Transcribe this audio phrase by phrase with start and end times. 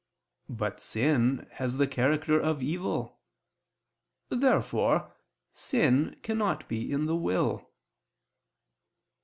[0.49, 3.19] But sin has the character of evil.
[4.29, 5.13] Therefore
[5.53, 7.69] sin cannot be in the will.